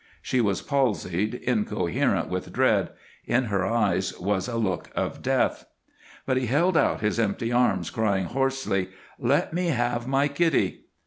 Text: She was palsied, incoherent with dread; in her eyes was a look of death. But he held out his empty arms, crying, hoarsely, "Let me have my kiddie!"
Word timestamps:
She 0.23 0.41
was 0.41 0.63
palsied, 0.63 1.35
incoherent 1.35 2.27
with 2.27 2.51
dread; 2.51 2.89
in 3.27 3.43
her 3.43 3.63
eyes 3.63 4.19
was 4.19 4.47
a 4.47 4.57
look 4.57 4.89
of 4.95 5.21
death. 5.21 5.65
But 6.25 6.37
he 6.37 6.47
held 6.47 6.75
out 6.75 7.01
his 7.01 7.19
empty 7.19 7.51
arms, 7.51 7.91
crying, 7.91 8.25
hoarsely, 8.25 8.89
"Let 9.19 9.53
me 9.53 9.67
have 9.67 10.07
my 10.07 10.27
kiddie!" 10.27 10.85